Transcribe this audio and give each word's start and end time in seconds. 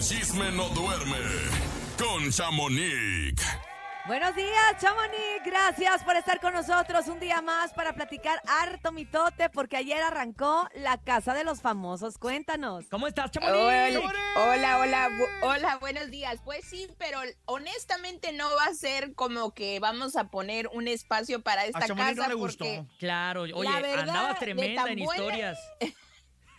el 0.00 0.06
chisme 0.06 0.50
no 0.52 0.66
duerme 0.70 1.18
con 1.98 2.30
Chamonix. 2.30 3.44
Buenos 4.06 4.34
días, 4.34 4.76
Chamonix. 4.80 5.44
Gracias 5.44 6.02
por 6.04 6.16
estar 6.16 6.40
con 6.40 6.54
nosotros 6.54 7.06
un 7.08 7.20
día 7.20 7.42
más 7.42 7.74
para 7.74 7.92
platicar 7.92 8.40
harto 8.48 8.92
mitote, 8.92 9.50
porque 9.50 9.76
ayer 9.76 10.00
arrancó 10.02 10.66
la 10.74 10.96
Casa 10.96 11.34
de 11.34 11.44
los 11.44 11.60
Famosos. 11.60 12.16
Cuéntanos. 12.16 12.86
¿Cómo 12.90 13.06
estás, 13.08 13.30
Chamonix? 13.30 13.58
Hola, 13.58 14.00
hola, 14.36 14.78
hola, 14.78 15.08
bu- 15.10 15.28
hola, 15.42 15.76
buenos 15.76 16.10
días. 16.10 16.40
Pues 16.46 16.64
sí, 16.64 16.88
pero 16.98 17.20
honestamente 17.44 18.32
no 18.32 18.48
va 18.56 18.64
a 18.64 18.74
ser 18.74 19.14
como 19.14 19.52
que 19.52 19.80
vamos 19.80 20.16
a 20.16 20.28
poner 20.30 20.68
un 20.72 20.88
espacio 20.88 21.42
para 21.42 21.66
esta 21.66 21.78
A 21.80 21.86
Chamonix 21.88 22.16
no 22.16 22.22
casa 22.22 22.28
le 22.30 22.34
gustó. 22.36 22.64
porque 22.64 22.84
Claro, 22.98 23.42
oye, 23.42 23.64
La 23.64 23.80
verdad, 23.80 24.08
andaba 24.08 24.34
tremenda 24.36 24.90
en 24.90 25.04
buena- 25.04 25.22
historias. 25.22 25.58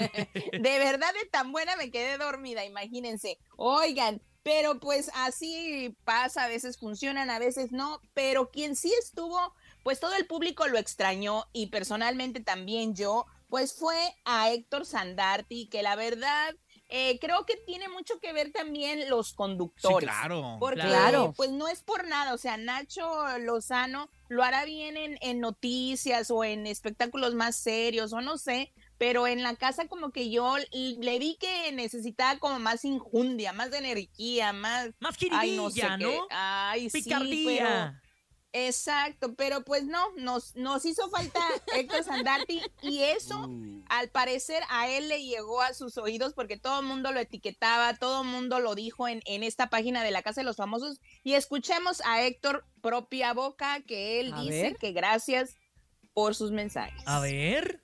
de 0.51 0.79
verdad 0.79 1.13
de 1.21 1.29
tan 1.29 1.51
buena 1.51 1.75
me 1.75 1.91
quedé 1.91 2.17
dormida, 2.17 2.65
imagínense. 2.65 3.37
Oigan, 3.57 4.21
pero 4.43 4.79
pues 4.79 5.11
así 5.13 5.95
pasa, 6.03 6.45
a 6.45 6.47
veces 6.47 6.77
funcionan, 6.77 7.29
a 7.29 7.39
veces 7.39 7.71
no, 7.71 8.01
pero 8.13 8.49
quien 8.49 8.75
sí 8.75 8.91
estuvo, 8.99 9.53
pues 9.83 9.99
todo 9.99 10.15
el 10.15 10.25
público 10.25 10.67
lo 10.67 10.77
extrañó 10.77 11.45
y 11.53 11.67
personalmente 11.67 12.39
también 12.39 12.95
yo, 12.95 13.25
pues 13.49 13.73
fue 13.73 13.97
a 14.25 14.51
Héctor 14.51 14.85
Sandarti, 14.85 15.67
que 15.67 15.83
la 15.83 15.95
verdad 15.95 16.55
eh, 16.93 17.19
creo 17.19 17.45
que 17.45 17.55
tiene 17.55 17.87
mucho 17.87 18.19
que 18.19 18.33
ver 18.33 18.51
también 18.51 19.09
los 19.09 19.29
Sí, 19.29 19.35
conductores. 19.35 20.09
claro. 20.09 20.57
Porque 20.59 20.81
Claro. 20.81 21.33
pues 21.37 21.51
no 21.51 21.67
es 21.69 21.83
por 21.83 22.05
nada, 22.07 22.33
o 22.33 22.37
sea, 22.37 22.57
Nacho 22.57 23.37
Lozano 23.39 24.09
lo 24.27 24.43
hará 24.43 24.65
bien 24.65 24.97
en, 24.97 25.17
en 25.21 25.39
noticias 25.39 26.31
o 26.31 26.43
en 26.43 26.67
espectáculos 26.67 27.33
más 27.35 27.55
serios 27.55 28.11
o 28.13 28.19
no 28.21 28.37
sé, 28.37 28.73
pero 29.01 29.25
en 29.25 29.41
la 29.41 29.55
casa 29.55 29.87
como 29.87 30.11
que 30.11 30.29
yo 30.29 30.57
le 30.69 31.17
vi 31.17 31.35
que 31.39 31.71
necesitaba 31.71 32.37
como 32.37 32.59
más 32.59 32.85
injundia, 32.85 33.51
más 33.51 33.71
de 33.71 33.79
energía, 33.79 34.53
más... 34.53 34.91
Más 34.99 35.17
Ay, 35.31 35.57
no 35.57 35.71
sé. 35.71 35.81
Ay, 36.29 36.87
sí, 36.87 37.01
pero... 37.09 37.19
Picardía. 37.21 38.01
Exacto, 38.53 39.33
pero 39.33 39.63
pues 39.63 39.85
no, 39.85 40.11
nos, 40.17 40.55
nos 40.55 40.85
hizo 40.85 41.09
falta 41.09 41.39
Héctor 41.75 42.03
Sandarti 42.03 42.61
y 42.83 42.99
eso 42.99 43.49
al 43.89 44.09
parecer 44.09 44.61
a 44.69 44.87
él 44.87 45.09
le 45.09 45.23
llegó 45.23 45.63
a 45.63 45.73
sus 45.73 45.97
oídos 45.97 46.33
porque 46.35 46.57
todo 46.57 46.81
el 46.81 46.85
mundo 46.85 47.11
lo 47.11 47.19
etiquetaba, 47.19 47.95
todo 47.95 48.21
el 48.21 48.27
mundo 48.27 48.59
lo 48.59 48.75
dijo 48.75 49.07
en, 49.07 49.23
en 49.25 49.41
esta 49.41 49.71
página 49.71 50.03
de 50.03 50.11
la 50.11 50.21
Casa 50.21 50.41
de 50.41 50.45
los 50.45 50.57
Famosos 50.57 50.99
y 51.23 51.33
escuchemos 51.33 52.03
a 52.05 52.21
Héctor 52.21 52.67
propia 52.81 53.33
boca 53.33 53.81
que 53.81 54.19
él 54.19 54.31
A 54.31 54.41
dice 54.41 54.61
ver. 54.61 54.77
que 54.77 54.91
gracias 54.91 55.55
por 56.13 56.35
sus 56.35 56.51
mensajes. 56.51 57.01
A 57.07 57.19
ver. 57.19 57.81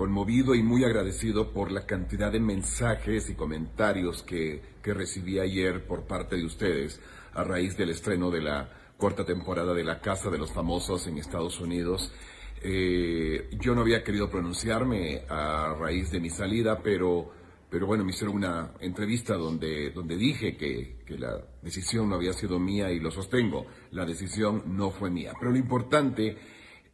Conmovido 0.00 0.54
y 0.54 0.62
muy 0.62 0.82
agradecido 0.82 1.52
por 1.52 1.70
la 1.70 1.84
cantidad 1.84 2.32
de 2.32 2.40
mensajes 2.40 3.28
y 3.28 3.34
comentarios 3.34 4.22
que, 4.22 4.62
que 4.82 4.94
recibí 4.94 5.38
ayer 5.38 5.86
por 5.86 6.04
parte 6.04 6.36
de 6.36 6.46
ustedes 6.46 6.98
a 7.34 7.44
raíz 7.44 7.76
del 7.76 7.90
estreno 7.90 8.30
de 8.30 8.40
la 8.40 8.94
cuarta 8.96 9.26
temporada 9.26 9.74
de 9.74 9.84
La 9.84 10.00
Casa 10.00 10.30
de 10.30 10.38
los 10.38 10.54
Famosos 10.54 11.06
en 11.06 11.18
Estados 11.18 11.60
Unidos. 11.60 12.14
Eh, 12.62 13.50
yo 13.60 13.74
no 13.74 13.82
había 13.82 14.02
querido 14.02 14.30
pronunciarme 14.30 15.20
a 15.28 15.76
raíz 15.78 16.10
de 16.10 16.18
mi 16.18 16.30
salida, 16.30 16.80
pero, 16.82 17.30
pero 17.68 17.86
bueno, 17.86 18.02
me 18.02 18.12
hicieron 18.12 18.36
una 18.36 18.70
entrevista 18.80 19.34
donde, 19.34 19.90
donde 19.90 20.16
dije 20.16 20.56
que, 20.56 21.00
que 21.04 21.18
la 21.18 21.44
decisión 21.60 22.08
no 22.08 22.14
había 22.14 22.32
sido 22.32 22.58
mía 22.58 22.90
y 22.90 23.00
lo 23.00 23.10
sostengo. 23.10 23.66
La 23.90 24.06
decisión 24.06 24.62
no 24.78 24.92
fue 24.92 25.10
mía. 25.10 25.34
Pero 25.38 25.50
lo 25.50 25.58
importante 25.58 26.38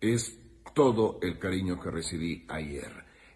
es 0.00 0.40
todo 0.76 1.18
el 1.22 1.38
cariño 1.38 1.80
que 1.80 1.90
recibí 1.90 2.44
ayer. 2.48 2.92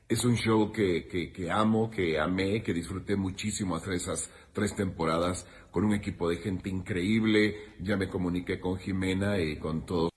Es 0.07 0.27
un 0.27 0.37
show 0.37 0.71
que, 0.71 1.09
que, 1.09 1.33
que 1.33 1.51
amo, 1.51 1.91
que 1.91 2.21
amé, 2.21 2.63
que 2.63 2.75
disfruté 2.75 3.17
muchísimo 3.17 3.77
hacer 3.77 3.95
esas 3.95 4.31
tres 4.53 4.77
temporadas 4.77 5.47
con 5.71 5.85
un 5.87 5.95
equipo 5.95 6.29
de 6.29 6.37
gente 6.37 6.69
increíble. 6.69 7.57
Ya 7.81 7.97
me 7.97 8.11
comuniqué 8.11 8.61
con 8.61 8.79
Jimena 8.79 9.39
y 9.41 9.57
con 9.57 9.87
todos 9.87 10.11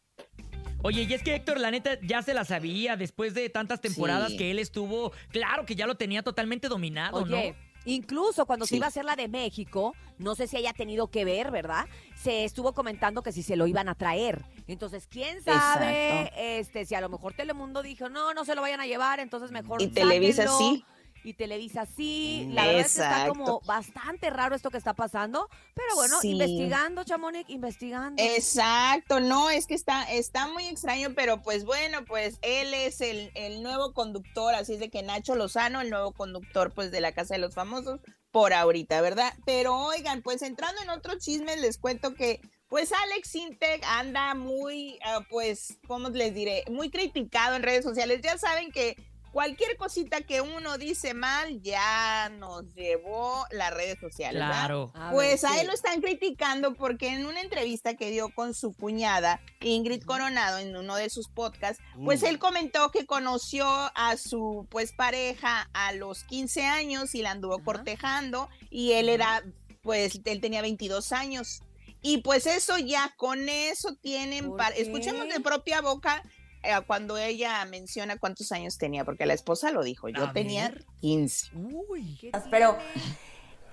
Oye, 0.81 1.03
y 1.03 1.13
es 1.13 1.23
que 1.23 1.33
Héctor, 1.33 1.61
la 1.61 1.71
neta, 1.71 1.97
ya 2.01 2.21
se 2.21 2.33
la 2.33 2.43
sabía 2.43 2.97
después 2.97 3.33
de 3.33 3.47
tantas 3.49 3.79
temporadas 3.79 4.31
Sí. 4.31 4.37
que 4.37 4.51
él 4.51 4.59
estuvo. 4.59 5.13
Claro 5.29 5.65
que 5.65 5.75
ya 5.75 5.87
lo 5.87 5.95
tenía 5.95 6.23
totalmente 6.23 6.67
dominado, 6.67 7.19
Oye, 7.23 7.55
¿no? 7.57 7.72
Incluso 7.85 8.45
cuando 8.45 8.65
se 8.65 8.75
iba 8.77 8.85
a 8.85 8.89
hacer 8.89 9.05
la 9.05 9.15
de 9.15 9.27
México, 9.27 9.93
no 10.17 10.35
sé 10.35 10.47
si 10.47 10.57
haya 10.57 10.73
tenido 10.73 11.07
que 11.07 11.25
ver, 11.25 11.51
¿verdad? 11.51 11.85
Se 12.15 12.43
estuvo 12.45 12.73
comentando 12.73 13.23
que 13.23 13.31
si 13.31 13.43
se 13.43 13.55
lo 13.55 13.67
iban 13.67 13.89
a 13.89 13.95
traer. 13.95 14.45
Entonces, 14.67 15.07
quién 15.07 15.43
sabe, 15.43 16.21
Exacto. 16.21 16.35
este, 16.39 16.85
si 16.85 16.95
a 16.95 17.01
lo 17.01 17.09
mejor 17.09 17.33
Telemundo 17.33 17.81
dijo, 17.83 18.09
no, 18.09 18.33
no 18.33 18.45
se 18.45 18.55
lo 18.55 18.61
vayan 18.61 18.79
a 18.81 18.85
llevar, 18.87 19.19
entonces 19.19 19.51
mejor 19.51 19.81
Y 19.81 19.87
Televisa 19.87 20.47
sáquenlo". 20.47 20.57
sí. 20.59 20.85
Y 21.23 21.33
Televisa 21.33 21.85
sí. 21.85 22.47
La 22.51 22.65
verdad 22.65 22.81
es 22.81 22.95
que 22.95 23.01
está 23.01 23.27
como 23.27 23.61
bastante 23.61 24.29
raro 24.29 24.55
esto 24.55 24.69
que 24.71 24.77
está 24.77 24.93
pasando. 24.93 25.49
Pero 25.73 25.95
bueno, 25.95 26.19
Sí. 26.21 26.31
investigando, 26.31 27.03
Chamonix, 27.03 27.49
investigando. 27.49 28.21
Exacto, 28.21 29.19
no, 29.19 29.49
es 29.49 29.67
que 29.67 29.73
está, 29.73 30.03
está 30.03 30.47
muy 30.47 30.65
extraño, 30.67 31.13
pero 31.15 31.41
pues 31.41 31.65
bueno, 31.65 32.05
pues 32.05 32.37
él 32.41 32.73
es 32.73 33.01
el, 33.01 33.31
el 33.35 33.63
nuevo 33.63 33.93
conductor, 33.93 34.53
así 34.55 34.73
es 34.73 34.79
de 34.79 34.89
que 34.89 35.01
Nacho 35.03 35.35
Lozano, 35.35 35.81
el 35.81 35.89
nuevo 35.89 36.11
conductor 36.11 36.73
pues 36.73 36.91
de 36.91 37.01
la 37.01 37.13
Casa 37.13 37.35
de 37.35 37.39
los 37.39 37.53
Famosos, 37.55 37.99
por 38.31 38.53
ahorita, 38.53 38.99
¿verdad? 39.01 39.33
Pero 39.45 39.75
oigan, 39.75 40.21
pues 40.21 40.41
entrando 40.41 40.81
en 40.81 40.89
otro 40.89 41.17
chisme, 41.19 41.55
les 41.57 41.77
cuento 41.77 42.13
que 42.15 42.41
pues 42.67 42.91
Alex 42.91 43.35
Intec 43.35 43.83
anda 43.85 44.33
muy, 44.33 44.97
ah, 45.05 45.19
pues, 45.29 45.77
¿cómo 45.87 46.09
les 46.09 46.33
diré? 46.33 46.63
Muy 46.71 46.89
criticado 46.89 47.55
en 47.55 47.61
redes 47.61 47.83
sociales. 47.85 48.21
Ya 48.23 48.35
saben 48.39 48.71
que 48.71 48.97
cualquier 49.33 49.75
cosita 49.77 50.21
que 50.21 50.39
uno 50.41 50.77
dice 50.77 51.13
mal 51.13 51.59
ya 51.61 52.29
nos 52.37 52.73
llevó 52.75 53.45
las 53.51 53.73
redes 53.73 53.97
sociales. 53.99 54.41
Claro. 54.41 54.91
A 54.93 55.05
ver, 55.07 55.13
Pues 55.13 55.43
a 55.43 55.49
sí. 55.49 55.59
él 55.59 55.67
lo 55.67 55.73
están 55.73 55.99
criticando 56.01 56.75
porque 56.75 57.09
en 57.09 57.25
una 57.25 57.41
entrevista 57.41 57.95
que 57.95 58.11
dio 58.11 58.29
con 58.29 58.53
su 58.53 58.73
cuñada, 58.73 59.41
Ingrid 59.59 60.03
Coronado, 60.03 60.59
en 60.59 60.77
uno 60.77 60.95
de 60.95 61.09
sus 61.09 61.27
podcasts, 61.27 61.83
pues 62.05 62.21
él 62.23 62.37
comentó 62.39 62.91
que 62.91 63.05
conoció 63.07 63.65
a 63.67 64.15
su 64.17 64.67
pues 64.69 64.93
pareja 64.93 65.67
a 65.73 65.91
los 65.93 66.23
15 66.25 66.65
años 66.65 67.15
y 67.15 67.23
la 67.23 67.31
anduvo 67.31 67.55
Ajá. 67.55 67.63
cortejando 67.65 68.49
y 68.69 68.91
él 68.93 69.09
era, 69.09 69.43
pues 69.81 70.19
él 70.23 70.39
tenía 70.41 70.61
22 70.61 71.11
años. 71.11 71.61
Y 72.05 72.17
pues 72.17 72.45
eso 72.47 72.77
ya, 72.77 73.13
con 73.15 73.47
eso 73.47 73.95
tienen, 73.95 74.49
¿Por 74.49 74.57
par- 74.57 74.73
qué? 74.73 74.81
escuchemos 74.81 75.29
de 75.29 75.39
propia 75.39 75.79
boca 75.79 76.21
eh, 76.63 76.75
cuando 76.87 77.17
ella 77.17 77.63
menciona 77.65 78.17
cuántos 78.17 78.51
años 78.51 78.77
tenía, 78.77 79.05
porque 79.05 79.25
la 79.25 79.33
esposa 79.33 79.71
lo 79.71 79.83
dijo, 79.83 80.09
yo 80.09 80.25
A 80.25 80.33
tenía 80.33 80.69
ver. 80.69 80.85
15. 81.01 81.51
Uy. 81.55 82.17
¿Qué 82.19 82.31
Pero 82.49 82.77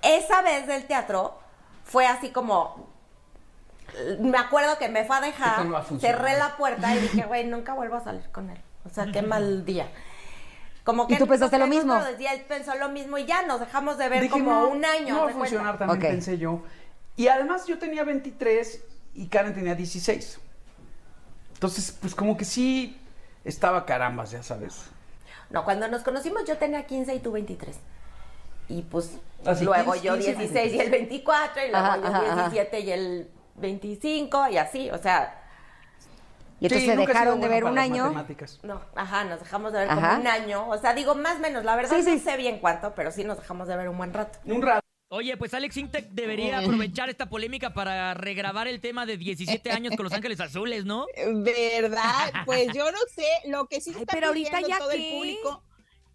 esa 0.03 0.43
vez 0.43 0.67
del 0.67 0.87
teatro 0.87 1.39
fue 1.85 2.07
así 2.07 2.31
como. 2.31 2.89
Me 4.21 4.39
acuerdo 4.39 4.79
que 4.79 4.89
me 4.89 5.05
fue 5.05 5.17
a 5.17 5.21
dejar, 5.21 5.65
no 5.67 5.85
cerré 5.99 6.39
la 6.39 6.57
puerta 6.57 6.95
y 6.95 7.01
dije, 7.01 7.25
güey, 7.27 7.45
nunca 7.45 7.75
vuelvo 7.75 7.97
a 7.97 8.05
salir 8.05 8.29
con 8.31 8.49
él. 8.51 8.59
O 8.85 8.89
sea, 8.89 9.11
qué 9.11 9.21
mal 9.21 9.65
día. 9.65 9.91
Como 10.85 11.07
que 11.07 11.15
¿Y 11.15 11.19
tú 11.19 11.27
pensaste 11.27 11.59
lo 11.59 11.67
mismo? 11.67 12.01
Y 12.19 12.27
él 12.27 12.45
pensó 12.49 12.75
lo 12.77 12.89
mismo 12.89 13.19
y 13.19 13.27
ya 13.27 13.43
nos 13.43 13.61
dejamos 13.61 13.99
de 13.99 14.09
ver 14.09 14.23
Dije, 14.23 14.33
como 14.33 14.51
no, 14.53 14.69
un 14.69 14.85
año. 14.85 15.15
No 15.17 15.25
va 15.25 15.31
a 15.31 15.33
funcionar, 15.35 15.79
también 15.79 15.99
Ok. 15.99 16.05
pensé 16.05 16.39
yo. 16.39 16.63
Y 17.17 17.29
además 17.29 17.67
yo 17.67 17.79
tenía 17.79 18.05
23 18.05 18.81
y 19.15 19.27
Karen 19.27 19.55
tenía 19.55 19.75
16. 19.75 20.41
Entonces, 21.61 21.95
pues 22.01 22.15
como 22.15 22.39
que 22.39 22.47
sí 22.47 22.99
estaba 23.45 23.85
carambas, 23.85 24.31
ya 24.31 24.43
sabes. 24.43 24.85
No, 25.51 25.63
cuando 25.63 25.89
nos 25.89 26.01
conocimos 26.03 26.47
yo 26.47 26.57
tenía 26.57 26.87
15 26.87 27.15
y 27.17 27.19
tú 27.21 27.33
23. 27.33 27.77
Y 28.71 28.81
pues 28.81 29.19
Así, 29.45 29.67
luego 29.67 29.93
15, 29.93 30.07
yo 30.07 30.15
15, 30.15 30.35
16 30.37 30.73
y 30.73 30.81
el 30.81 30.91
24, 30.91 31.67
y 31.67 31.71
luego 31.71 31.87
Ajá, 31.87 31.97
yo 31.99 32.07
ajá, 32.07 32.19
ajá. 32.33 32.49
17 32.49 32.81
y 32.81 32.91
el 32.93 33.31
25, 33.57 34.49
y 34.49 34.57
así, 34.57 34.91
o 34.91 34.97
sea, 34.97 35.37
Y 36.61 36.65
entonces 36.65 36.89
Sí, 36.89 36.97
se 36.97 36.97
dejaron 37.07 37.43
de 37.43 37.49
ver 37.49 37.65
un 37.65 37.79
año. 37.79 38.11
no, 38.63 38.81
ajá, 38.95 39.25
nos 39.25 39.41
dejamos 39.41 39.73
de 39.75 39.81
ver 39.81 39.91
Ajá. 39.91 40.01
como 40.09 40.21
un 40.23 40.27
año. 40.29 40.67
O 40.67 40.79
sea, 40.79 40.95
digo 40.95 41.15
más 41.15 41.37
o 41.37 41.41
menos, 41.41 41.63
la 41.63 41.77
verdad 41.77 41.95
Sí, 41.95 42.03
sí. 42.05 42.17
no 42.17 42.21
sé 42.23 42.39
bien 42.39 42.59
cuánto, 42.59 42.95
pero 42.95 43.11
sí 43.13 43.23
nos 43.25 43.37
dejamos 43.39 43.69
de 43.69 43.77
ver 43.77 43.91
un 43.91 43.99
buen 43.99 44.15
rato. 44.15 44.39
Un 44.47 44.63
rato. 44.63 44.81
Oye, 45.13 45.37
pues 45.37 45.53
Alex 45.55 45.77
Intec 45.77 46.11
debería 46.11 46.61
aprovechar 46.61 47.11
esta 47.11 47.29
polémica 47.29 47.75
para 47.75 48.15
regrabar 48.15 48.69
el 48.69 48.81
tema 48.81 49.07
de 49.07 49.17
17 49.17 49.71
años 49.73 49.97
con 49.97 50.05
Los 50.05 50.13
Ángeles 50.13 50.39
Azules, 50.39 50.85
¿no? 50.85 51.07
¿Verdad? 51.17 52.33
Pues 52.47 52.69
yo 52.73 52.93
no 52.93 52.99
sé, 53.13 53.27
lo 53.49 53.67
que 53.67 53.81
sí 53.81 53.91
Ay, 53.93 54.03
está 54.03 54.13
pero 54.13 54.29
ahorita 54.29 54.59
pidiendo 54.59 54.69
ya 54.69 54.79
todo 54.79 54.91
qué. 54.91 55.09
el 55.09 55.17
público, 55.17 55.65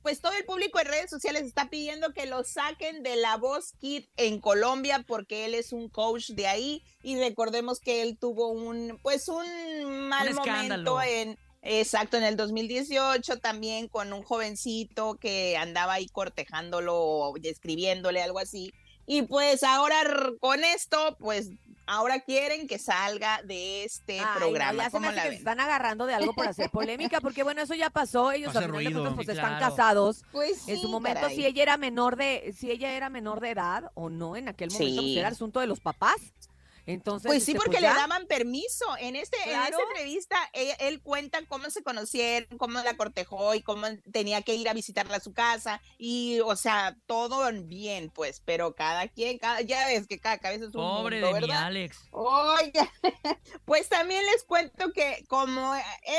pues 0.01 0.21
todo 0.21 0.31
el 0.31 0.45
público 0.45 0.79
en 0.79 0.87
redes 0.87 1.09
sociales 1.09 1.43
está 1.43 1.69
pidiendo 1.69 2.13
que 2.13 2.25
lo 2.25 2.45
saquen 2.45 3.03
de 3.03 3.17
la 3.17 3.35
voz 3.35 3.73
Kid 3.81 4.05
en 4.15 4.39
Colombia 4.39 5.03
porque 5.05 5.43
él 5.43 5.55
es 5.55 5.73
un 5.73 5.89
coach 5.89 6.29
de 6.29 6.47
ahí 6.47 6.81
y 7.03 7.19
recordemos 7.19 7.81
que 7.81 8.01
él 8.01 8.17
tuvo 8.17 8.47
un 8.47 8.97
pues 9.01 9.27
un 9.27 10.07
mal 10.07 10.29
Un 10.29 10.35
momento 10.35 11.01
en 11.01 11.37
exacto 11.63 12.15
en 12.15 12.23
el 12.23 12.37
2018 12.37 13.39
también 13.39 13.89
con 13.89 14.13
un 14.13 14.23
jovencito 14.23 15.15
que 15.15 15.57
andaba 15.57 15.93
ahí 15.93 16.07
cortejándolo 16.07 16.95
o 16.97 17.35
escribiéndole 17.43 18.21
algo 18.21 18.39
así 18.39 18.71
y 19.05 19.23
pues 19.23 19.63
ahora 19.63 19.97
con 20.39 20.63
esto 20.63 21.15
pues 21.19 21.49
ahora 21.87 22.19
quieren 22.21 22.67
que 22.67 22.79
salga 22.79 23.41
de 23.43 23.83
este 23.83 24.19
Ay, 24.19 24.25
no, 24.25 24.39
programa. 24.39 24.83
ya 24.83 24.89
se 24.89 24.99
me 24.99 25.07
¿Cómo 25.07 25.07
hace 25.09 25.15
la 25.17 25.21
que 25.21 25.27
se 25.27 25.29
ven? 25.29 25.37
están 25.37 25.59
agarrando 25.59 26.05
de 26.07 26.15
algo 26.15 26.33
por 26.33 26.47
hacer 26.47 26.69
polémica, 26.71 27.21
porque 27.21 27.43
bueno, 27.43 27.61
eso 27.61 27.75
ya 27.75 27.91
pasó, 27.91 28.31
ellos 28.31 28.55
al 28.55 28.63
final 28.65 28.71
de 28.71 28.83
ruido. 28.89 29.01
cuentas, 29.01 29.15
pues 29.15 29.27
Sí, 29.27 29.31
están 29.33 29.57
claro. 29.59 29.75
casados. 29.75 30.23
Pues 30.31 30.67
En 30.67 30.75
sí, 30.77 30.81
su 30.81 30.89
momento, 30.89 31.21
caray. 31.21 31.35
si 31.35 31.45
ella 31.45 31.61
era 31.61 31.77
menor 31.77 32.15
de, 32.15 32.55
si 32.57 32.71
ella 32.71 32.93
era 32.93 33.09
menor 33.09 33.39
de 33.39 33.51
edad 33.51 33.91
o 33.93 34.09
no, 34.09 34.35
en 34.35 34.47
aquel 34.49 34.71
momento 34.71 34.95
pues, 34.95 35.05
Sí. 35.13 35.19
era 35.19 35.27
asunto 35.27 35.59
de 35.59 35.67
los 35.67 35.79
papás. 35.79 36.15
Entonces, 36.87 37.27
Pues 37.27 37.43
sí, 37.43 37.51
este, 37.53 37.63
porque 37.63 37.81
ya. 37.81 37.93
le 37.93 37.99
daban 37.99 38.27
permiso. 38.27 38.85
En 38.99 39.15
este, 39.15 39.37
en 39.43 39.59
esta 39.61 39.81
entrevista, 39.89 40.37
ella- 40.53 40.75
él 40.79 41.01
cuenta 41.01 41.39
cómo 41.47 41.69
se 41.69 41.81
conocieron, 41.83 42.57
cómo 42.57 42.79
la 42.81 42.95
cortejó 42.95 43.55
y 43.55 43.61
cómo 43.61 43.87
tenía 44.11 44.41
que 44.43 44.55
ir 44.55 44.69
a 44.69 44.73
visitarla 44.73 45.17
a 45.17 45.19
su 45.19 45.33
casa. 45.33 45.81
Y, 45.97 46.39
o 46.41 46.55
sea, 46.55 46.95
todo 47.07 47.49
bien, 47.63 48.09
pues, 48.11 48.41
pero 48.45 48.75
cada 48.75 49.07
quien, 49.07 49.37
cada, 49.39 49.61
ya 49.61 49.87
ves 49.87 50.05
que 50.07 50.19
cada 50.19 50.37
cabeza 50.37 50.65
es 50.65 50.75
un 50.75 50.81
Pobre 50.81 51.21
mundo, 51.21 51.27
de 51.35 51.41
mi 51.41 51.47
¿verdad? 51.47 51.63
Alex. 51.65 51.97
Oiga, 52.11 52.91
pues 53.65 53.89
también 53.89 54.23
les 54.25 54.43
cuento 54.43 54.91
que 54.93 55.25
como 55.27 55.73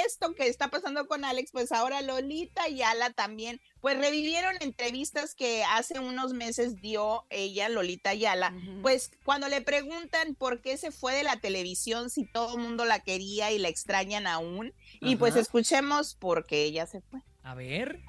esto 0.05 0.35
que 0.35 0.49
está 0.49 0.69
pasando 0.69 1.07
con 1.07 1.25
Alex, 1.25 1.51
pues 1.53 1.73
ahora 1.73 2.03
Lolita 2.03 2.69
y 2.69 2.83
Ala 2.83 3.11
también, 3.11 3.61
pues 3.81 3.99
revivieron 3.99 4.55
entrevistas 4.61 5.35
que 5.35 5.63
hace 5.65 5.99
unos 6.01 6.33
meses 6.33 6.81
dio 6.81 7.25
ella, 7.31 7.69
Lolita 7.69 8.11
Ayala, 8.11 8.53
pues 8.83 9.11
cuando 9.25 9.49
le 9.49 9.61
preguntan 9.61 10.35
por 10.35 10.61
qué 10.61 10.77
se 10.77 10.91
fue 10.91 11.15
de 11.15 11.23
la 11.23 11.37
televisión 11.41 12.11
si 12.11 12.25
todo 12.25 12.57
el 12.57 12.63
mundo 12.63 12.85
la 12.85 13.01
quería 13.01 13.51
y 13.53 13.59
la 13.59 13.69
extrañan 13.69 14.27
aún, 14.27 14.73
y 15.01 15.17
pues 15.17 15.37
escuchemos 15.37 16.15
por 16.15 16.47
qué 16.47 16.65
ella 16.65 16.87
se 16.87 17.01
fue. 17.03 17.21
A 17.43 17.55
ver. 17.55 18.01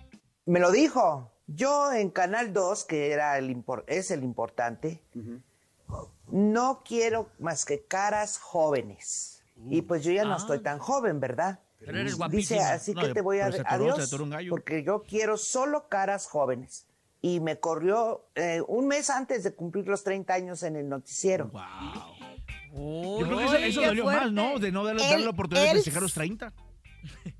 Me 0.45 0.59
lo 0.59 0.71
dijo. 0.71 1.31
Yo 1.49 1.93
en 1.93 2.09
Canal 2.09 2.51
2, 2.53 2.83
que 2.85 3.11
era 3.11 3.37
el 3.37 3.63
es 3.87 4.11
el 4.11 4.23
importante, 4.23 5.01
no 6.29 6.83
quiero 6.83 7.29
más 7.39 7.63
que 7.65 7.85
caras 7.85 8.37
jóvenes. 8.37 9.43
Y 9.69 9.81
pues 9.81 10.03
yo 10.03 10.11
ya 10.11 10.23
no 10.25 10.33
Ah. 10.33 10.37
estoy 10.37 10.59
tan 10.61 10.77
joven, 10.77 11.19
¿verdad? 11.19 11.59
Pero 11.87 11.99
eres 11.99 12.15
Dice, 12.29 12.59
así 12.59 12.93
No, 12.93 13.01
que 13.01 13.13
te 13.13 13.21
voy 13.21 13.39
a... 13.39 13.51
se 13.51 13.61
atoró, 13.61 13.93
Adiós, 13.93 14.07
atoró 14.07 14.23
un 14.25 14.29
gallo. 14.29 14.49
porque 14.51 14.83
yo 14.83 15.01
quiero 15.03 15.37
solo 15.37 15.87
caras 15.89 16.27
jóvenes. 16.27 16.85
Y 17.21 17.39
me 17.39 17.59
corrió 17.59 18.27
eh, 18.35 18.61
un 18.67 18.87
mes 18.87 19.09
antes 19.09 19.43
de 19.43 19.55
cumplir 19.55 19.87
los 19.87 20.03
30 20.03 20.33
años 20.35 20.61
en 20.63 20.75
el 20.75 20.87
noticiero. 20.87 21.47
Wow. 21.47 23.19
Yo 23.19 23.25
creo 23.25 23.37
que 23.39 23.45
eso, 23.45 23.57
eso 23.57 23.81
dolió 23.81 24.05
más, 24.05 24.31
¿no? 24.31 24.59
De 24.59 24.71
no 24.71 24.83
darle, 24.83 25.01
Él- 25.03 25.09
darle 25.09 25.25
la 25.25 25.31
oportunidad 25.31 25.65
de 25.67 25.73
festejar 25.75 26.01
los 26.03 26.13
30. 26.13 26.53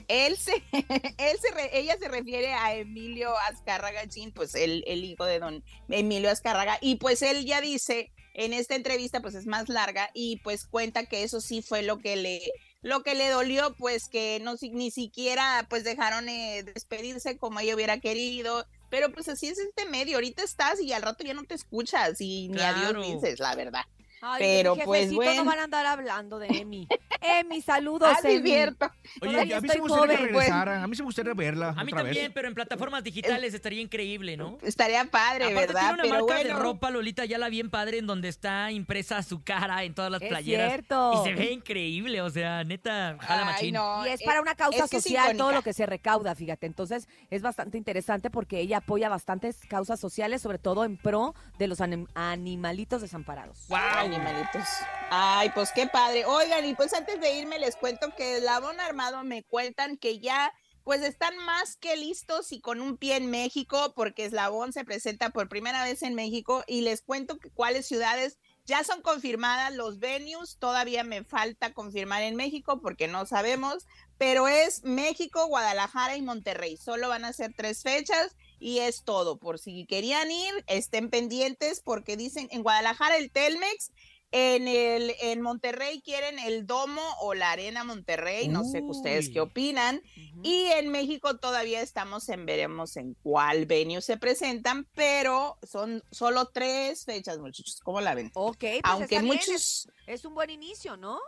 Él 0.07 0.37
se, 0.37 0.53
él 0.71 1.37
se 1.41 1.51
re- 1.53 1.77
ella 1.77 1.97
se 1.99 2.07
refiere 2.07 2.53
a 2.53 2.73
Emilio 2.75 3.37
Azcárraga 3.49 4.07
Chin, 4.07 4.31
pues 4.31 4.55
el, 4.55 4.83
el 4.87 5.03
hijo 5.03 5.25
de 5.25 5.39
don 5.39 5.63
Emilio 5.89 6.31
Azcárraga, 6.31 6.77
y 6.81 6.95
pues 6.95 7.21
él 7.21 7.45
ya 7.45 7.59
dice 7.61 8.11
en 8.33 8.53
esta 8.53 8.75
entrevista, 8.75 9.19
pues 9.21 9.35
es 9.35 9.45
más 9.45 9.67
larga, 9.67 10.09
y 10.13 10.37
pues 10.37 10.65
cuenta 10.65 11.05
que 11.05 11.23
eso 11.23 11.41
sí 11.41 11.61
fue 11.61 11.81
lo 11.83 11.97
que 11.99 12.15
le, 12.15 12.39
lo 12.87 13.03
que 13.03 13.15
le 13.15 13.29
dolió, 13.29 13.75
pues 13.75 14.07
que 14.07 14.39
no 14.41 14.55
ni 14.71 14.91
siquiera 14.91 15.65
pues 15.69 15.83
dejaron 15.83 16.29
eh, 16.29 16.63
despedirse 16.63 17.37
como 17.37 17.59
ella 17.59 17.75
hubiera 17.75 17.99
querido, 17.99 18.65
pero 18.89 19.11
pues 19.11 19.27
así 19.27 19.47
es 19.47 19.57
este 19.59 19.85
medio, 19.85 20.15
ahorita 20.15 20.41
estás 20.43 20.79
y 20.81 20.93
al 20.93 21.01
rato 21.01 21.23
ya 21.25 21.33
no 21.33 21.43
te 21.43 21.55
escuchas 21.55 22.21
y 22.21 22.47
ni 22.47 22.55
Claro. 22.55 22.89
adiós 22.99 23.21
dices, 23.21 23.39
la 23.39 23.55
verdad. 23.55 23.81
Ay, 24.21 24.39
pero, 24.39 24.75
mi 24.75 24.83
pues, 24.83 25.13
bueno. 25.13 25.43
no 25.43 25.49
van 25.49 25.59
a 25.59 25.63
andar 25.63 25.85
hablando 25.85 26.39
de 26.39 26.47
Emi. 26.47 26.87
Emi, 27.21 27.61
saludos, 27.61 28.09
Ah, 28.11 28.19
cierto. 28.21 28.89
Oye, 29.21 29.39
a 29.41 29.61
mí 29.61 29.67
estoy 29.67 29.81
me 29.81 29.87
gustaría 29.87 30.17
que 30.17 30.23
regresara. 30.23 30.83
A 30.83 30.87
mí 30.87 30.95
sí 30.95 31.01
me 31.01 31.05
gustaría 31.07 31.33
verla 31.33 31.69
A 31.69 31.83
mí 31.83 31.91
otra 31.91 32.03
también, 32.03 32.25
vez. 32.25 32.31
pero 32.33 32.47
en 32.47 32.53
plataformas 32.55 33.03
digitales 33.03 33.53
estaría 33.53 33.81
increíble, 33.81 34.35
¿no? 34.37 34.57
Estaría 34.63 35.03
padre, 35.05 35.45
Aparte 35.45 35.67
¿verdad? 35.67 35.79
tiene 35.81 35.93
una 35.93 36.03
Pero 36.03 36.25
marca 36.27 36.43
de 36.43 36.53
ropa, 36.53 36.89
Lolita, 36.89 37.25
ya 37.25 37.37
la 37.37 37.49
bien 37.49 37.69
padre, 37.69 37.97
en 37.99 38.07
donde 38.07 38.27
está 38.29 38.71
impresa 38.71 39.21
su 39.23 39.43
cara 39.43 39.83
en 39.83 39.93
todas 39.93 40.11
las 40.11 40.21
Es 40.21 40.29
playeras. 40.29 40.69
cierto. 40.71 41.13
Y 41.21 41.27
se 41.29 41.35
ve 41.35 41.51
increíble, 41.51 42.21
o 42.21 42.29
sea, 42.29 42.63
neta, 42.63 43.17
jala 43.19 43.41
Ay, 43.41 43.45
machín. 43.45 43.73
no, 43.75 44.05
Y 44.05 44.09
es 44.09 44.21
eh, 44.21 44.25
para 44.25 44.41
una 44.41 44.55
causa 44.55 44.85
es 44.85 44.89
que 44.89 44.97
es 44.97 45.03
social 45.03 45.37
todo 45.37 45.51
lo 45.51 45.61
que 45.61 45.73
se 45.73 45.85
recauda, 45.85 46.33
fíjate. 46.35 46.65
Entonces 46.65 47.07
es 47.29 47.41
bastante 47.41 47.77
interesante 47.77 48.29
porque 48.29 48.59
ella 48.59 48.77
apoya 48.77 49.09
bastantes 49.09 49.59
causas 49.67 49.99
sociales, 49.99 50.41
sobre 50.41 50.57
todo 50.59 50.85
en 50.85 50.97
pro 50.97 51.35
de 51.59 51.67
los 51.67 51.79
anim- 51.81 52.07
animalitos 52.15 53.01
desamparados. 53.01 53.65
Animalitos. 54.07 54.63
Ay, 55.09 55.49
pues 55.53 55.73
qué 55.75 55.85
padre. 55.85 56.23
Oigan, 56.23 56.63
y 56.63 56.75
pues 56.75 56.93
antes 56.93 57.19
de 57.19 57.33
irme 57.33 57.59
les 57.59 57.75
cuento 57.75 58.15
que 58.15 58.39
Labón 58.39 58.79
Armado 58.79 59.25
me 59.25 59.43
cuentan 59.43 59.97
que 59.97 60.19
ya 60.19 60.53
pues 60.85 61.01
están 61.01 61.35
más 61.39 61.75
que 61.75 61.97
listos 61.97 62.53
y 62.53 62.61
con 62.61 62.79
un 62.79 62.95
pie 62.95 63.17
en 63.17 63.29
México 63.29 63.91
porque 63.97 64.23
Eslabón 64.23 64.71
se 64.71 64.85
presenta 64.85 65.31
por 65.31 65.49
primera 65.49 65.83
vez 65.83 66.03
en 66.03 66.15
México 66.15 66.63
y 66.67 66.79
les 66.79 67.01
cuento 67.01 67.37
que 67.37 67.51
cuáles 67.51 67.85
ciudades 67.85 68.39
ya 68.65 68.85
son 68.85 69.01
confirmadas, 69.01 69.75
los 69.75 69.99
venues 69.99 70.55
todavía 70.57 71.03
me 71.03 71.25
falta 71.25 71.73
confirmar 71.73 72.21
en 72.23 72.37
México 72.37 72.79
porque 72.79 73.09
no 73.09 73.25
sabemos, 73.25 73.85
pero 74.17 74.47
es 74.47 74.85
México, 74.85 75.47
Guadalajara 75.47 76.15
y 76.15 76.21
Monterrey. 76.21 76.77
Solo 76.77 77.09
van 77.09 77.25
a 77.25 77.33
ser 77.33 77.53
tres 77.53 77.83
fechas 77.83 78.37
y 78.59 78.79
es 78.79 79.03
todo. 79.03 79.37
Por 79.37 79.59
si 79.59 79.85
querían 79.85 80.31
ir, 80.31 80.63
estén 80.67 81.09
pendientes 81.09 81.81
porque 81.83 82.17
dicen 82.17 82.47
en 82.51 82.63
Guadalajara 82.63 83.17
el 83.17 83.31
Telmex, 83.31 83.91
en 84.31 84.67
el 84.67 85.15
en 85.21 85.41
Monterrey 85.41 86.01
quieren 86.01 86.37
el 86.39 86.67
Domo 86.67 87.01
o 87.21 87.33
la 87.33 87.51
Arena 87.51 87.85
Monterrey, 87.85 88.49
no 88.49 88.65
sé 88.65 88.81
ustedes 88.81 89.27
Uy. 89.27 89.33
qué 89.33 89.39
opinan. 89.39 90.01
Y 90.43 90.65
en 90.65 90.89
México 90.89 91.37
todavía 91.37 91.81
estamos 91.81 92.27
en 92.29 92.45
veremos 92.45 92.97
en 92.97 93.13
cuál 93.23 93.65
venue 93.65 94.01
se 94.01 94.17
presentan, 94.17 94.85
pero 94.93 95.57
son 95.63 96.03
solo 96.11 96.47
tres 96.47 97.05
fechas, 97.05 97.39
muchachos. 97.39 97.79
¿Cómo 97.83 98.01
la 98.01 98.15
ven? 98.15 98.31
Ok, 98.33 98.57
pues 98.59 98.81
Aunque 98.83 99.21
muchos 99.21 99.47
es, 99.47 99.87
es 100.07 100.25
un 100.25 100.35
buen 100.35 100.49
inicio, 100.49 100.97
¿no? 100.97 101.19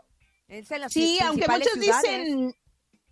Es 0.50 0.70
en 0.72 0.82
las 0.82 0.92
Sí, 0.92 1.20
aunque 1.22 1.48
muchos 1.48 1.72
ciudades. 1.74 2.02
dicen, 2.04 2.56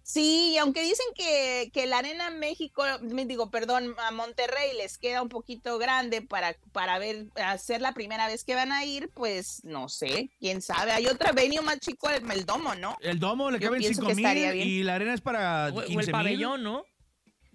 sí, 0.07 0.51
y 0.53 0.57
aunque 0.57 0.81
dicen 0.81 1.05
que, 1.15 1.69
que 1.73 1.85
la 1.85 1.97
arena 1.99 2.29
México, 2.29 2.83
me 3.01 3.25
digo, 3.25 3.51
perdón, 3.51 3.93
a 3.99 4.11
Monterrey 4.11 4.75
les 4.77 4.97
queda 4.97 5.21
un 5.21 5.27
poquito 5.29 5.77
grande 5.77 6.21
para, 6.21 6.55
para 6.71 6.97
ver, 6.97 7.27
hacer 7.35 7.81
la 7.81 7.91
primera 7.93 8.27
vez 8.27 8.43
que 8.45 8.55
van 8.55 8.71
a 8.71 8.85
ir, 8.85 9.09
pues 9.13 9.63
no 9.65 9.89
sé, 9.89 10.29
quién 10.39 10.61
sabe. 10.61 10.91
Hay 10.93 11.07
otra 11.07 11.33
venue 11.33 11.61
más 11.61 11.79
chico, 11.79 12.09
el, 12.09 12.29
el 12.31 12.45
domo, 12.45 12.73
¿no? 12.75 12.97
El 13.01 13.19
domo 13.19 13.51
le 13.51 13.59
Yo 13.59 13.67
caben 13.67 13.79
pienso 13.81 14.01
5 14.01 14.07
que 14.07 14.15
mil 14.15 14.25
estaría 14.25 14.51
bien. 14.51 14.67
y 14.67 14.83
la 14.83 14.95
arena 14.95 15.13
es 15.13 15.21
para 15.21 15.69
O, 15.73 15.79
o 15.79 15.83
15 15.83 16.05
el 16.05 16.11
pabellón, 16.11 16.63
¿no? 16.63 16.85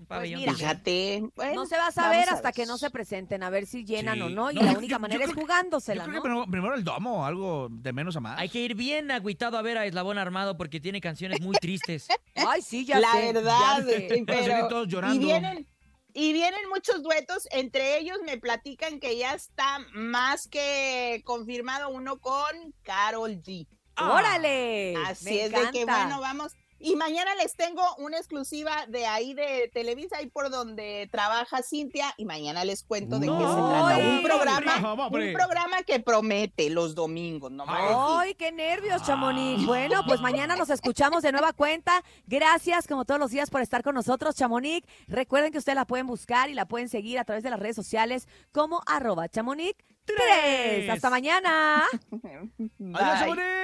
Un 0.02 0.06
pabellón. 0.06 0.40
mira, 0.40 0.52
también. 0.52 0.68
Fíjate. 0.70 1.22
bueno, 1.36 1.54
No 1.54 1.66
se 1.66 1.76
va 1.76 1.86
a 1.86 1.92
saber 1.92 2.28
a 2.28 2.32
hasta 2.32 2.48
ver. 2.48 2.54
que 2.54 2.66
no 2.66 2.76
se 2.76 2.90
presenten, 2.90 3.42
a 3.42 3.50
ver 3.50 3.66
si 3.66 3.84
llenan 3.84 4.16
Sí. 4.16 4.20
o 4.22 4.28
no. 4.30 4.50
Y 4.50 4.54
No, 4.56 4.62
la 4.62 4.72
yo- 4.72 4.78
única 4.78 4.96
yo- 4.96 5.00
manera 5.00 5.24
yo 5.24 5.30
es 5.30 5.34
jugándosela, 5.36 6.04
Yo 6.04 6.10
creo 6.10 6.14
¿no? 6.16 6.22
que 6.22 6.28
primero, 6.28 6.50
primero 6.50 6.74
el 6.74 6.84
domo, 6.84 7.24
algo 7.24 7.68
de 7.70 7.92
menos 7.92 8.16
a 8.16 8.20
más. 8.20 8.38
Hay 8.38 8.48
que 8.48 8.58
ir 8.60 8.74
bien 8.74 9.10
agüitado 9.10 9.56
a 9.58 9.62
ver 9.62 9.78
a 9.78 9.86
Eslabón 9.86 10.18
Armado 10.18 10.56
porque 10.56 10.80
tiene 10.80 11.00
canciones 11.00 11.40
muy 11.40 11.56
tristes. 11.56 12.08
Ay, 12.34 12.62
sí, 12.62 12.84
ya 12.84 12.98
la 13.00 13.12
sé, 13.12 13.26
ya 13.26 13.32
verdad, 13.32 13.86
sé. 13.86 14.24
pero 14.26 14.68
todos 14.68 14.88
y 14.88 14.90
llorando. 14.90 15.24
vienen 15.24 15.66
y 16.14 16.32
vienen 16.34 16.60
muchos 16.68 17.02
duetos, 17.02 17.46
entre 17.52 17.96
ellos 17.98 18.18
me 18.26 18.36
platican 18.36 19.00
que 19.00 19.16
ya 19.16 19.32
está 19.34 19.78
más 19.94 20.46
que 20.46 21.22
confirmado 21.24 21.88
uno 21.88 22.18
con 22.18 22.50
Carol 22.82 23.30
G. 23.42 23.66
¡Órale! 23.96 24.94
Así 25.06 25.24
Me 25.26 25.44
es 25.44 25.52
de 25.52 25.70
que 25.72 25.84
bueno, 25.84 26.20
vamos. 26.20 26.52
Y 26.82 26.96
mañana 26.96 27.34
les 27.36 27.54
tengo 27.54 27.82
una 27.98 28.18
exclusiva 28.18 28.86
de 28.88 29.06
ahí 29.06 29.34
de 29.34 29.70
Televisa, 29.72 30.16
ahí 30.18 30.26
por 30.26 30.50
donde 30.50 31.08
trabaja 31.12 31.62
Cintia, 31.62 32.12
y 32.16 32.24
mañana 32.24 32.64
les 32.64 32.82
cuento 32.82 33.18
de 33.20 33.26
qué 33.26 33.32
se 33.32 33.38
No, 33.38 33.68
trata. 33.68 33.80
hombre. 33.96 34.08
Un 34.08 34.22
programa, 34.24 34.78
No, 34.80 34.92
hombre. 34.94 35.28
un 35.28 35.34
programa 35.34 35.82
que 35.84 36.00
promete 36.00 36.70
los 36.70 36.94
domingos, 36.94 37.52
¿no? 37.52 37.64
¡Ay, 37.68 38.34
qué 38.34 38.50
nervios, 38.50 39.02
Chamonix! 39.04 39.64
Bueno, 39.64 40.02
pues 40.06 40.20
mañana 40.20 40.56
nos 40.56 40.70
escuchamos 40.70 41.22
de 41.22 41.30
nueva 41.32 41.52
cuenta. 41.52 42.02
Gracias, 42.26 42.88
como 42.88 43.04
todos 43.04 43.20
los 43.20 43.30
días, 43.30 43.48
por 43.48 43.60
estar 43.62 43.82
con 43.82 43.94
nosotros, 43.94 44.34
Chamonix. 44.34 44.86
Recuerden 45.06 45.52
que 45.52 45.58
ustedes 45.58 45.76
la 45.76 45.86
pueden 45.86 46.06
buscar 46.08 46.50
y 46.50 46.54
la 46.54 46.66
pueden 46.66 46.88
seguir 46.88 47.18
a 47.18 47.24
través 47.24 47.44
de 47.44 47.50
las 47.50 47.60
redes 47.60 47.76
sociales 47.76 48.26
como 48.50 48.82
arroba 48.86 49.28
chamonix 49.28 49.76
3. 50.04 50.90
Hasta 50.90 51.10
mañana. 51.10 51.84
Adiós, 52.12 52.48
Bye. 52.78 53.18
Saborín. 53.18 53.62